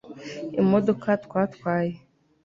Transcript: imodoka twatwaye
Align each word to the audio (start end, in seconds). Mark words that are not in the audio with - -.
imodoka 0.61 1.09
twatwaye 1.25 1.93